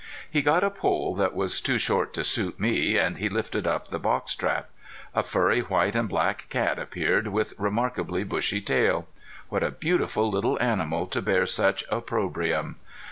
He 0.27 0.41
got 0.41 0.63
a 0.63 0.71
pole 0.71 1.13
that 1.13 1.35
was 1.35 1.61
too 1.61 1.77
short 1.77 2.11
to 2.15 2.23
suit 2.23 2.59
me, 2.59 2.97
and 2.97 3.19
he 3.19 3.29
lifted 3.29 3.67
up 3.67 3.89
the 3.89 3.99
box 3.99 4.33
trap. 4.33 4.71
A 5.13 5.21
furry 5.21 5.59
white 5.59 5.95
and 5.95 6.09
black 6.09 6.47
cat 6.49 6.79
appeared, 6.79 7.27
with 7.27 7.53
remarkably 7.59 8.23
bushy 8.23 8.61
tail. 8.61 9.07
What 9.49 9.61
a 9.61 9.69
beautiful 9.69 10.27
little 10.27 10.59
animal 10.59 11.05
to 11.05 11.21
bear 11.21 11.45
such 11.45 11.83
opprobrium! 11.91 12.77